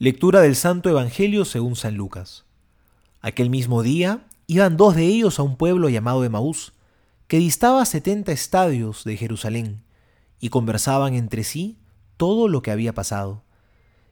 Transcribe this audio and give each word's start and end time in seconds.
Lectura 0.00 0.40
del 0.40 0.56
Santo 0.56 0.90
Evangelio 0.90 1.44
según 1.44 1.76
San 1.76 1.94
Lucas. 1.94 2.44
Aquel 3.20 3.48
mismo 3.48 3.84
día 3.84 4.26
iban 4.48 4.76
dos 4.76 4.96
de 4.96 5.06
ellos 5.06 5.38
a 5.38 5.44
un 5.44 5.56
pueblo 5.56 5.88
llamado 5.88 6.24
Emaús, 6.24 6.72
que 7.28 7.38
distaba 7.38 7.84
setenta 7.84 8.32
estadios 8.32 9.04
de 9.04 9.16
Jerusalén, 9.16 9.84
y 10.40 10.48
conversaban 10.48 11.14
entre 11.14 11.44
sí 11.44 11.78
todo 12.16 12.48
lo 12.48 12.60
que 12.60 12.72
había 12.72 12.92
pasado. 12.92 13.44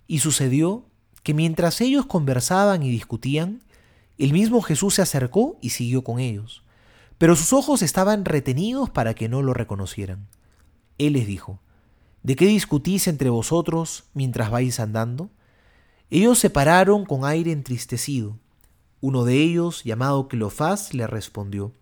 Y 0.07 0.21
sucedió 0.21 0.87
que 1.25 1.35
mientras 1.35 1.81
ellos 1.81 2.07
conversaban 2.07 2.85
y 2.85 2.91
discutían, 2.91 3.65
el 4.19 4.33
mismo 4.33 4.63
Jesús 4.63 4.95
se 4.95 5.03
acercó 5.03 5.59
y 5.61 5.71
siguió 5.71 6.05
con 6.05 6.21
ellos, 6.21 6.63
pero 7.19 7.35
sus 7.35 7.53
ojos 7.53 7.83
estaban 7.83 8.25
retenidos 8.25 8.89
para 8.89 9.15
que 9.15 9.29
no 9.29 9.43
lo 9.43 9.53
reconocieran. 9.53 10.29
Él 10.99 11.15
les 11.15 11.27
dijo, 11.27 11.59
¿De 12.23 12.37
qué 12.37 12.47
discutís 12.47 13.09
entre 13.09 13.31
vosotros 13.31 14.05
mientras 14.15 14.49
vais 14.49 14.79
andando? 14.79 15.29
Ellos 16.15 16.39
se 16.39 16.51
pararon 16.51 17.07
con 17.07 17.25
aire 17.25 17.53
entristecido. 17.53 18.37
Uno 19.01 19.25
de 19.25 19.37
ellos, 19.37 19.83
llamado 19.83 20.29
Cleofás, 20.29 20.93
le 20.93 21.07
respondió, 21.07 21.73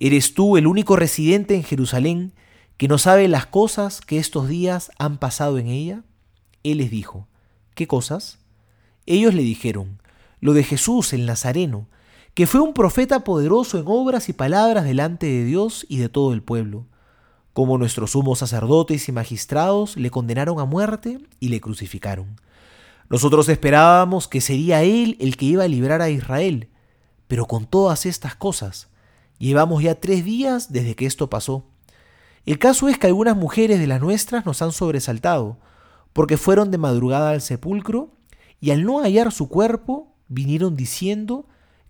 ¿Eres 0.00 0.34
tú 0.34 0.56
el 0.56 0.66
único 0.66 0.96
residente 0.96 1.54
en 1.54 1.62
Jerusalén 1.62 2.32
que 2.78 2.88
no 2.88 2.98
sabe 2.98 3.28
las 3.28 3.46
cosas 3.46 4.00
que 4.00 4.18
estos 4.18 4.48
días 4.48 4.90
han 4.98 5.18
pasado 5.18 5.58
en 5.58 5.68
ella? 5.68 6.02
Él 6.64 6.78
les 6.78 6.90
dijo, 6.90 7.28
¿qué 7.76 7.86
cosas? 7.86 8.40
Ellos 9.06 9.34
le 9.34 9.42
dijeron, 9.42 10.02
lo 10.40 10.52
de 10.52 10.64
Jesús 10.64 11.12
el 11.12 11.24
Nazareno, 11.24 11.86
que 12.34 12.48
fue 12.48 12.60
un 12.60 12.74
profeta 12.74 13.22
poderoso 13.22 13.78
en 13.78 13.84
obras 13.86 14.28
y 14.28 14.32
palabras 14.32 14.82
delante 14.82 15.26
de 15.26 15.44
Dios 15.44 15.86
y 15.88 15.98
de 15.98 16.08
todo 16.08 16.32
el 16.32 16.42
pueblo 16.42 16.86
como 17.54 17.78
nuestros 17.78 18.10
sumos 18.10 18.40
sacerdotes 18.40 19.08
y 19.08 19.12
magistrados 19.12 19.96
le 19.96 20.10
condenaron 20.10 20.58
a 20.58 20.64
muerte 20.64 21.20
y 21.38 21.48
le 21.50 21.60
crucificaron. 21.60 22.40
Nosotros 23.10 23.48
esperábamos 23.48 24.28
que 24.28 24.40
sería 24.40 24.82
Él 24.82 25.16
el 25.20 25.36
que 25.36 25.46
iba 25.46 25.64
a 25.64 25.68
librar 25.68 26.02
a 26.02 26.10
Israel, 26.10 26.68
pero 27.28 27.46
con 27.46 27.66
todas 27.66 28.06
estas 28.06 28.34
cosas, 28.34 28.88
llevamos 29.38 29.82
ya 29.82 29.94
tres 29.96 30.24
días 30.24 30.72
desde 30.72 30.94
que 30.94 31.06
esto 31.06 31.28
pasó. 31.28 31.64
El 32.46 32.58
caso 32.58 32.88
es 32.88 32.98
que 32.98 33.06
algunas 33.06 33.36
mujeres 33.36 33.78
de 33.78 33.86
las 33.86 34.00
nuestras 34.00 34.46
nos 34.46 34.62
han 34.62 34.72
sobresaltado, 34.72 35.58
porque 36.12 36.36
fueron 36.36 36.70
de 36.70 36.78
madrugada 36.78 37.30
al 37.30 37.40
sepulcro 37.40 38.10
y 38.60 38.70
al 38.70 38.84
no 38.84 39.00
hallar 39.00 39.32
su 39.32 39.48
cuerpo 39.48 40.14
vinieron 40.28 40.76
diciendo 40.76 41.46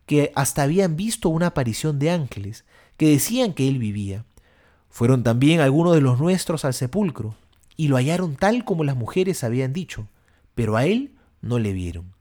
que 0.07 0.33
hasta 0.35 0.63
habían 0.63 0.97
visto 0.97 1.29
una 1.29 1.49
aparición 1.49 1.99
de 1.99 2.11
ángeles, 2.11 2.65
que 2.97 3.09
decían 3.09 3.53
que 3.55 3.69
Él 3.69 3.79
vivía. 3.79 4.25
Fueron 4.91 5.23
también 5.23 5.61
algunos 5.61 5.95
de 5.95 6.01
los 6.01 6.21
nuestros 6.21 6.65
al 6.65 6.75
sepulcro, 6.75 7.35
y 7.77 7.89
lo 7.89 7.97
hallaron 7.97 8.37
tal 8.37 8.65
como 8.65 8.85
las 8.85 8.97
mujeres 8.97 9.43
habían 9.43 9.73
dicho, 9.73 10.09
pero 10.55 10.77
a 10.77 10.87
él 10.87 11.15
no 11.41 11.59
le 11.59 11.73
vieron. 11.73 12.13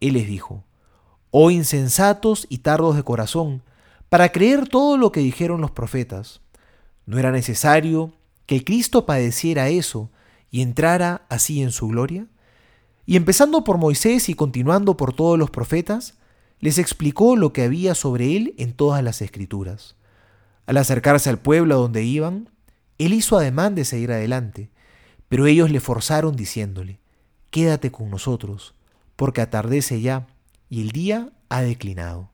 Él 0.00 0.14
les 0.14 0.26
dijo, 0.26 0.64
Oh 1.30 1.50
insensatos 1.50 2.46
y 2.48 2.58
tardos 2.58 2.94
de 2.94 3.02
corazón, 3.02 3.62
para 4.08 4.30
creer 4.30 4.68
todo 4.68 4.96
lo 4.96 5.10
que 5.10 5.20
dijeron 5.20 5.60
los 5.60 5.72
profetas. 5.72 6.40
¿No 7.06 7.18
era 7.18 7.32
necesario 7.32 8.12
que 8.46 8.62
Cristo 8.62 9.06
padeciera 9.06 9.68
eso 9.68 10.10
y 10.50 10.62
entrara 10.62 11.26
así 11.28 11.62
en 11.62 11.72
su 11.72 11.88
gloria? 11.88 12.26
Y 13.06 13.16
empezando 13.16 13.64
por 13.64 13.78
Moisés 13.78 14.28
y 14.28 14.34
continuando 14.34 14.96
por 14.96 15.12
todos 15.12 15.38
los 15.38 15.50
profetas, 15.50 16.14
les 16.60 16.78
explicó 16.78 17.36
lo 17.36 17.52
que 17.52 17.62
había 17.62 17.94
sobre 17.94 18.36
él 18.36 18.54
en 18.56 18.72
todas 18.72 19.02
las 19.02 19.20
escrituras. 19.20 19.96
Al 20.66 20.76
acercarse 20.78 21.28
al 21.28 21.38
pueblo 21.38 21.74
a 21.74 21.78
donde 21.78 22.04
iban, 22.04 22.48
él 22.98 23.12
hizo 23.12 23.36
ademán 23.36 23.74
de 23.74 23.84
seguir 23.84 24.12
adelante, 24.12 24.70
pero 25.28 25.46
ellos 25.46 25.70
le 25.70 25.80
forzaron 25.80 26.36
diciéndole, 26.36 27.00
Quédate 27.54 27.92
con 27.92 28.10
nosotros, 28.10 28.74
porque 29.14 29.40
atardece 29.40 30.00
ya 30.00 30.26
y 30.68 30.82
el 30.82 30.90
día 30.90 31.30
ha 31.48 31.62
declinado. 31.62 32.32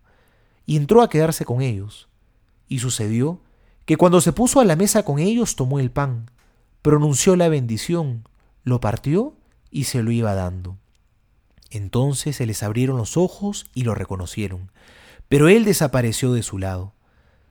Y 0.64 0.78
entró 0.78 1.02
a 1.02 1.10
quedarse 1.10 1.44
con 1.44 1.60
ellos. 1.60 2.08
Y 2.68 2.78
sucedió 2.78 3.42
que 3.84 3.98
cuando 3.98 4.22
se 4.22 4.32
puso 4.32 4.60
a 4.60 4.64
la 4.64 4.76
mesa 4.76 5.02
con 5.02 5.18
ellos 5.18 5.56
tomó 5.56 5.78
el 5.78 5.90
pan, 5.90 6.30
pronunció 6.80 7.36
la 7.36 7.50
bendición, 7.50 8.26
lo 8.64 8.80
partió 8.80 9.34
y 9.70 9.84
se 9.84 10.02
lo 10.02 10.10
iba 10.10 10.34
dando. 10.34 10.78
Entonces 11.68 12.36
se 12.36 12.46
les 12.46 12.62
abrieron 12.62 12.96
los 12.96 13.18
ojos 13.18 13.66
y 13.74 13.82
lo 13.82 13.94
reconocieron, 13.94 14.70
pero 15.28 15.50
él 15.50 15.66
desapareció 15.66 16.32
de 16.32 16.42
su 16.42 16.56
lado 16.56 16.94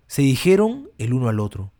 se 0.09 0.23
dijeron 0.23 0.89
el 0.97 1.13
uno 1.13 1.29
al 1.29 1.39
otro. 1.39 1.71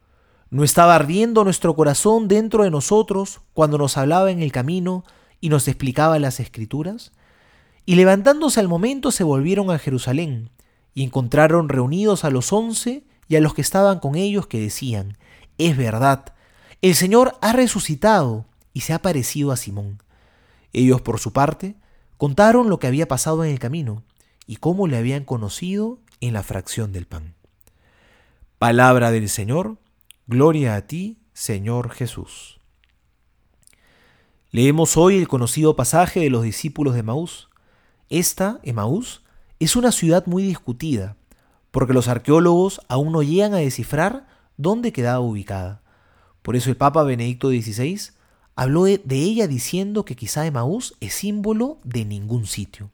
¿No 0.51 0.63
estaba 0.63 0.93
ardiendo 0.93 1.43
nuestro 1.43 1.75
corazón 1.75 2.27
dentro 2.27 2.63
de 2.63 2.69
nosotros 2.69 3.41
cuando 3.55 3.79
nos 3.79 3.97
hablaba 3.97 4.29
en 4.29 4.43
el 4.43 4.51
camino 4.51 5.03
y 5.41 5.49
nos 5.49 5.67
explicaba 5.67 6.19
las 6.19 6.39
escrituras? 6.39 7.11
Y 7.85 7.95
levantándose 7.95 8.59
al 8.59 8.67
momento 8.67 9.11
se 9.11 9.23
volvieron 9.23 9.71
a 9.71 9.79
Jerusalén 9.79 10.51
y 10.93 11.03
encontraron 11.03 11.69
reunidos 11.69 12.23
a 12.23 12.29
los 12.29 12.53
once 12.53 13.03
y 13.27 13.35
a 13.35 13.41
los 13.41 13.53
que 13.53 13.61
estaban 13.61 13.99
con 13.99 14.15
ellos 14.15 14.47
que 14.47 14.59
decían, 14.59 15.17
es 15.57 15.77
verdad, 15.77 16.33
el 16.81 16.95
Señor 16.95 17.37
ha 17.41 17.53
resucitado 17.53 18.45
y 18.73 18.81
se 18.81 18.93
ha 18.93 19.01
parecido 19.01 19.51
a 19.51 19.57
Simón. 19.57 20.01
Ellos, 20.71 21.01
por 21.01 21.19
su 21.19 21.33
parte, 21.33 21.75
contaron 22.17 22.69
lo 22.69 22.79
que 22.79 22.87
había 22.87 23.07
pasado 23.07 23.43
en 23.43 23.51
el 23.51 23.59
camino 23.59 24.03
y 24.45 24.57
cómo 24.57 24.87
le 24.87 24.97
habían 24.97 25.25
conocido 25.25 25.99
en 26.21 26.33
la 26.33 26.43
fracción 26.43 26.91
del 26.91 27.05
pan. 27.05 27.35
Palabra 28.57 29.11
del 29.11 29.29
Señor, 29.29 29.77
gloria 30.27 30.75
a 30.75 30.81
ti, 30.81 31.19
Señor 31.33 31.91
Jesús. 31.91 32.58
Leemos 34.51 34.97
hoy 34.97 35.19
el 35.19 35.27
conocido 35.27 35.75
pasaje 35.75 36.21
de 36.21 36.31
los 36.31 36.41
discípulos 36.41 36.95
de 36.95 37.03
Maús. 37.03 37.49
Esta, 38.09 38.59
Emaús, 38.63 39.21
es 39.59 39.75
una 39.75 39.91
ciudad 39.91 40.25
muy 40.25 40.41
discutida, 40.41 41.17
porque 41.69 41.93
los 41.93 42.07
arqueólogos 42.07 42.81
aún 42.87 43.11
no 43.11 43.21
llegan 43.21 43.53
a 43.53 43.57
descifrar 43.57 44.25
dónde 44.57 44.91
quedaba 44.91 45.19
ubicada. 45.19 45.83
Por 46.41 46.55
eso 46.55 46.71
el 46.71 46.77
Papa 46.77 47.03
Benedicto 47.03 47.49
XVI 47.49 47.99
habló 48.55 48.85
de, 48.85 49.03
ella 49.07 49.47
diciendo 49.47 50.03
que 50.03 50.15
quizá 50.15 50.47
Emaús 50.47 50.95
es 50.99 51.13
símbolo 51.13 51.77
de 51.83 52.05
ningún 52.05 52.47
sitio. 52.47 52.89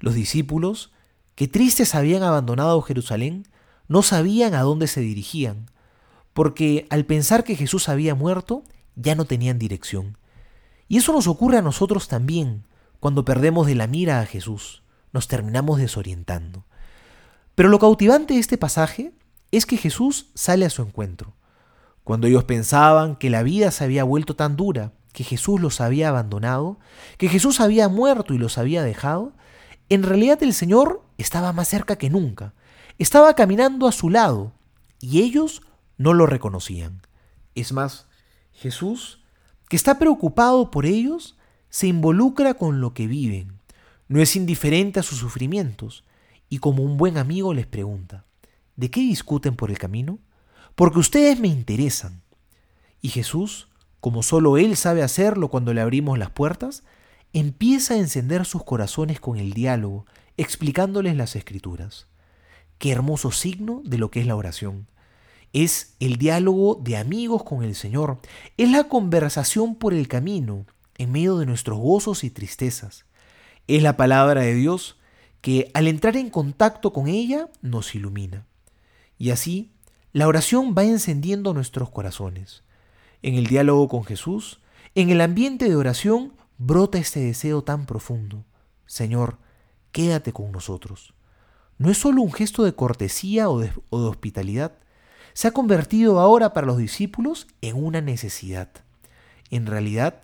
Los 0.00 0.14
discípulos, 0.14 0.90
que 1.34 1.48
tristes 1.48 1.94
habían 1.94 2.22
abandonado 2.22 2.80
Jerusalén, 2.80 3.46
no 3.88 4.00
sabían 4.00 4.54
a 4.54 4.62
dónde 4.62 4.86
se 4.86 5.02
dirigían, 5.02 5.66
porque 6.32 6.86
al 6.88 7.04
pensar 7.04 7.44
que 7.44 7.56
Jesús 7.56 7.90
había 7.90 8.14
muerto, 8.14 8.62
ya 8.96 9.14
no 9.14 9.26
tenían 9.26 9.58
dirección. 9.58 10.16
Y 10.88 10.98
eso 10.98 11.12
nos 11.12 11.26
ocurre 11.26 11.58
a 11.58 11.62
nosotros 11.62 12.08
también, 12.08 12.64
cuando 13.00 13.24
perdemos 13.24 13.66
de 13.66 13.74
la 13.74 13.86
mira 13.86 14.20
a 14.20 14.26
Jesús, 14.26 14.82
nos 15.12 15.28
terminamos 15.28 15.78
desorientando. 15.78 16.64
Pero 17.54 17.68
lo 17.68 17.78
cautivante 17.78 18.34
de 18.34 18.40
este 18.40 18.58
pasaje 18.58 19.12
es 19.50 19.66
que 19.66 19.76
Jesús 19.76 20.30
sale 20.34 20.64
a 20.64 20.70
su 20.70 20.82
encuentro. 20.82 21.34
Cuando 22.04 22.26
ellos 22.26 22.44
pensaban 22.44 23.16
que 23.16 23.30
la 23.30 23.42
vida 23.42 23.70
se 23.70 23.84
había 23.84 24.04
vuelto 24.04 24.34
tan 24.34 24.56
dura, 24.56 24.92
que 25.12 25.24
Jesús 25.24 25.60
los 25.60 25.80
había 25.80 26.08
abandonado, 26.08 26.78
que 27.18 27.28
Jesús 27.28 27.60
había 27.60 27.88
muerto 27.88 28.34
y 28.34 28.38
los 28.38 28.58
había 28.58 28.82
dejado, 28.82 29.32
en 29.88 30.02
realidad 30.02 30.42
el 30.42 30.54
Señor 30.54 31.02
estaba 31.18 31.52
más 31.52 31.68
cerca 31.68 31.96
que 31.96 32.10
nunca, 32.10 32.54
estaba 32.98 33.34
caminando 33.34 33.86
a 33.86 33.92
su 33.92 34.10
lado 34.10 34.52
y 35.00 35.22
ellos 35.22 35.62
no 35.98 36.14
lo 36.14 36.26
reconocían. 36.26 37.02
Es 37.54 37.72
más, 37.72 38.06
Jesús, 38.52 39.21
que 39.72 39.76
está 39.76 39.98
preocupado 39.98 40.70
por 40.70 40.84
ellos, 40.84 41.34
se 41.70 41.86
involucra 41.86 42.52
con 42.52 42.82
lo 42.82 42.92
que 42.92 43.06
viven, 43.06 43.54
no 44.06 44.20
es 44.20 44.36
indiferente 44.36 45.00
a 45.00 45.02
sus 45.02 45.16
sufrimientos 45.16 46.04
y 46.50 46.58
como 46.58 46.82
un 46.82 46.98
buen 46.98 47.16
amigo 47.16 47.54
les 47.54 47.66
pregunta, 47.66 48.26
¿de 48.76 48.90
qué 48.90 49.00
discuten 49.00 49.56
por 49.56 49.70
el 49.70 49.78
camino? 49.78 50.18
Porque 50.74 50.98
ustedes 50.98 51.40
me 51.40 51.48
interesan. 51.48 52.20
Y 53.00 53.08
Jesús, 53.08 53.68
como 54.00 54.22
solo 54.22 54.58
Él 54.58 54.76
sabe 54.76 55.02
hacerlo 55.02 55.48
cuando 55.48 55.72
le 55.72 55.80
abrimos 55.80 56.18
las 56.18 56.28
puertas, 56.28 56.82
empieza 57.32 57.94
a 57.94 57.98
encender 57.98 58.44
sus 58.44 58.64
corazones 58.64 59.20
con 59.20 59.38
el 59.38 59.54
diálogo, 59.54 60.04
explicándoles 60.36 61.16
las 61.16 61.34
escrituras. 61.34 62.08
Qué 62.76 62.90
hermoso 62.92 63.30
signo 63.30 63.80
de 63.86 63.96
lo 63.96 64.10
que 64.10 64.20
es 64.20 64.26
la 64.26 64.36
oración. 64.36 64.86
Es 65.52 65.94
el 66.00 66.16
diálogo 66.16 66.80
de 66.82 66.96
amigos 66.96 67.44
con 67.44 67.62
el 67.62 67.74
Señor. 67.74 68.18
Es 68.56 68.70
la 68.70 68.84
conversación 68.84 69.74
por 69.74 69.94
el 69.94 70.08
camino, 70.08 70.66
en 70.98 71.12
medio 71.12 71.38
de 71.38 71.46
nuestros 71.46 71.78
gozos 71.78 72.24
y 72.24 72.30
tristezas. 72.30 73.04
Es 73.66 73.82
la 73.82 73.96
palabra 73.96 74.42
de 74.42 74.54
Dios 74.54 74.98
que 75.40 75.70
al 75.74 75.88
entrar 75.88 76.16
en 76.16 76.30
contacto 76.30 76.92
con 76.92 77.08
ella 77.08 77.48
nos 77.60 77.94
ilumina. 77.94 78.46
Y 79.18 79.30
así, 79.30 79.72
la 80.12 80.28
oración 80.28 80.74
va 80.76 80.84
encendiendo 80.84 81.54
nuestros 81.54 81.90
corazones. 81.90 82.62
En 83.22 83.34
el 83.34 83.46
diálogo 83.46 83.88
con 83.88 84.04
Jesús, 84.04 84.60
en 84.94 85.10
el 85.10 85.20
ambiente 85.20 85.68
de 85.68 85.76
oración, 85.76 86.34
brota 86.58 86.98
este 86.98 87.20
deseo 87.20 87.62
tan 87.62 87.86
profundo. 87.86 88.44
Señor, 88.86 89.38
quédate 89.90 90.32
con 90.32 90.52
nosotros 90.52 91.14
no 91.82 91.90
es 91.90 91.98
solo 91.98 92.22
un 92.22 92.32
gesto 92.32 92.62
de 92.62 92.74
cortesía 92.74 93.48
o 93.48 93.58
de, 93.58 93.72
hospitalidad, 93.90 94.72
se 95.34 95.48
ha 95.48 95.52
convertido 95.52 96.20
ahora 96.20 96.52
para 96.52 96.66
los 96.66 96.78
discípulos 96.78 97.46
en 97.60 97.82
una 97.82 98.00
necesidad. 98.00 98.70
En 99.50 99.66
realidad, 99.66 100.22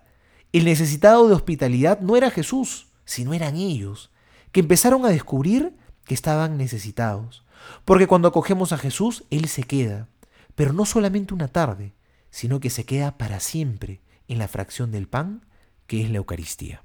El 0.50 0.64
necesitado 0.64 1.28
de 1.28 1.34
hospitalidad 1.34 2.00
no 2.00 2.16
era 2.16 2.30
Jesús, 2.30 2.88
sino 3.04 3.34
eran 3.34 3.56
ellos, 3.56 4.10
que 4.50 4.60
empezaron 4.60 5.04
a 5.04 5.10
descubrir 5.10 5.76
que 6.04 6.14
estaban 6.14 6.56
necesitados. 6.56 7.44
Porque 7.84 8.06
cuando 8.06 8.28
acogemos 8.28 8.72
a 8.72 8.78
Jesús, 8.78 9.24
Él 9.30 9.48
se 9.48 9.62
queda, 9.64 10.08
pero 10.54 10.72
no 10.72 10.86
solamente 10.86 11.34
una 11.34 11.48
tarde, 11.48 11.92
sino 12.30 12.60
que 12.60 12.70
se 12.70 12.84
queda 12.84 13.18
para 13.18 13.40
siempre 13.40 14.00
en 14.26 14.38
la 14.38 14.48
fracción 14.48 14.90
del 14.90 15.06
pan, 15.06 15.44
que 15.86 16.02
es 16.02 16.10
la 16.10 16.18
Eucaristía. 16.18 16.82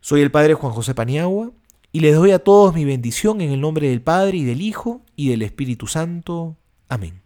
Soy 0.00 0.22
el 0.22 0.30
Padre 0.30 0.54
Juan 0.54 0.72
José 0.72 0.94
Paniagua 0.94 1.52
y 1.92 2.00
les 2.00 2.14
doy 2.14 2.30
a 2.30 2.38
todos 2.38 2.74
mi 2.74 2.84
bendición 2.84 3.40
en 3.40 3.52
el 3.52 3.60
nombre 3.60 3.88
del 3.88 4.02
Padre 4.02 4.38
y 4.38 4.44
del 4.44 4.60
Hijo 4.60 5.02
y 5.14 5.28
del 5.28 5.42
Espíritu 5.42 5.86
Santo. 5.86 6.56
Amén. 6.88 7.25